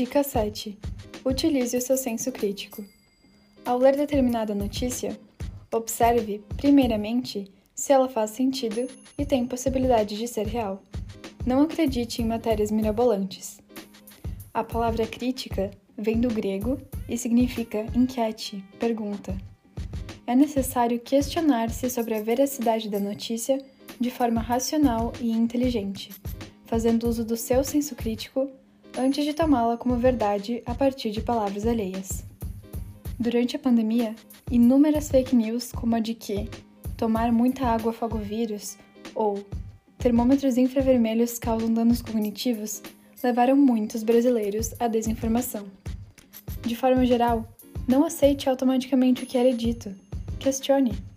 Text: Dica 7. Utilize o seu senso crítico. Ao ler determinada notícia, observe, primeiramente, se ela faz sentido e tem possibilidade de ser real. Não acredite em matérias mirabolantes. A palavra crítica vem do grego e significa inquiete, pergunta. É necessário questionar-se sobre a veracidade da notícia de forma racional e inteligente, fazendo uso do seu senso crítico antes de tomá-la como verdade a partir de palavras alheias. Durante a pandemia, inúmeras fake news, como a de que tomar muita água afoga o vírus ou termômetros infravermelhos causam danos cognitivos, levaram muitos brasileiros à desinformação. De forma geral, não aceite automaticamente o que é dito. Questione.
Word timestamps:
Dica 0.00 0.22
7. 0.22 0.78
Utilize 1.26 1.76
o 1.76 1.80
seu 1.82 1.94
senso 1.94 2.32
crítico. 2.32 2.82
Ao 3.66 3.76
ler 3.76 3.94
determinada 3.94 4.54
notícia, 4.54 5.14
observe, 5.70 6.42
primeiramente, 6.56 7.52
se 7.74 7.92
ela 7.92 8.08
faz 8.08 8.30
sentido 8.30 8.88
e 9.18 9.26
tem 9.26 9.44
possibilidade 9.44 10.16
de 10.16 10.26
ser 10.26 10.46
real. 10.46 10.82
Não 11.44 11.60
acredite 11.60 12.22
em 12.22 12.24
matérias 12.24 12.70
mirabolantes. 12.70 13.60
A 14.54 14.64
palavra 14.64 15.06
crítica 15.06 15.70
vem 15.98 16.18
do 16.18 16.30
grego 16.30 16.80
e 17.06 17.18
significa 17.18 17.84
inquiete, 17.94 18.64
pergunta. 18.78 19.36
É 20.26 20.34
necessário 20.34 20.98
questionar-se 20.98 21.90
sobre 21.90 22.14
a 22.14 22.22
veracidade 22.22 22.88
da 22.88 22.98
notícia 22.98 23.62
de 24.00 24.10
forma 24.10 24.40
racional 24.40 25.12
e 25.20 25.30
inteligente, 25.30 26.08
fazendo 26.64 27.06
uso 27.06 27.22
do 27.22 27.36
seu 27.36 27.62
senso 27.62 27.94
crítico 27.94 28.50
antes 28.98 29.24
de 29.24 29.32
tomá-la 29.34 29.76
como 29.76 29.96
verdade 29.96 30.62
a 30.66 30.74
partir 30.74 31.10
de 31.10 31.20
palavras 31.20 31.66
alheias. 31.66 32.24
Durante 33.18 33.56
a 33.56 33.58
pandemia, 33.58 34.14
inúmeras 34.50 35.10
fake 35.10 35.36
news, 35.36 35.72
como 35.72 35.96
a 35.96 36.00
de 36.00 36.14
que 36.14 36.48
tomar 36.96 37.32
muita 37.32 37.66
água 37.66 37.90
afoga 37.90 38.16
o 38.16 38.18
vírus 38.18 38.78
ou 39.14 39.44
termômetros 39.98 40.56
infravermelhos 40.56 41.38
causam 41.38 41.72
danos 41.72 42.00
cognitivos, 42.00 42.82
levaram 43.22 43.56
muitos 43.56 44.02
brasileiros 44.02 44.74
à 44.80 44.88
desinformação. 44.88 45.66
De 46.62 46.74
forma 46.74 47.04
geral, 47.04 47.46
não 47.86 48.04
aceite 48.04 48.48
automaticamente 48.48 49.24
o 49.24 49.26
que 49.26 49.36
é 49.36 49.52
dito. 49.52 49.94
Questione. 50.38 51.09